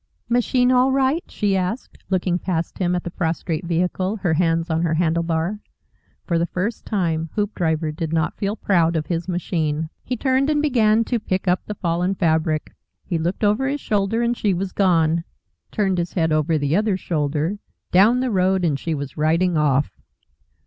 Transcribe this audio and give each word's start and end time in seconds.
"Machine 0.27 0.71
all 0.71 0.91
right?" 0.91 1.23
she 1.29 1.55
asked, 1.55 1.99
looking 2.09 2.39
past 2.39 2.79
him 2.79 2.95
at 2.95 3.03
the 3.03 3.11
prostrate 3.11 3.65
vehicle, 3.67 4.15
her 4.17 4.33
hands 4.33 4.71
on 4.71 4.81
her 4.81 4.95
handle 4.95 5.21
bar. 5.21 5.59
For 6.25 6.39
the 6.39 6.47
first 6.47 6.87
time 6.87 7.29
Hoopdriver 7.35 7.91
did 7.91 8.11
not 8.11 8.35
feel 8.35 8.55
proud 8.55 8.95
of 8.95 9.05
his 9.05 9.27
machine. 9.27 9.91
He 10.03 10.17
turned 10.17 10.49
and 10.49 10.59
began 10.59 11.03
to 11.03 11.19
pick 11.19 11.47
up 11.47 11.63
the 11.67 11.75
fallen 11.75 12.15
fabric. 12.15 12.73
He 13.05 13.19
looked 13.19 13.43
over 13.43 13.67
his 13.67 13.79
shoulder, 13.79 14.23
and 14.23 14.35
she 14.35 14.55
was 14.55 14.71
gone, 14.71 15.23
turned 15.69 15.99
his 15.99 16.13
head 16.13 16.31
over 16.31 16.57
the 16.57 16.75
other 16.75 16.97
shoulder 16.97 17.59
down 17.91 18.21
the 18.21 18.31
road, 18.31 18.65
and 18.65 18.79
she 18.79 18.95
was 18.95 19.17
riding 19.17 19.55
off. 19.55 19.91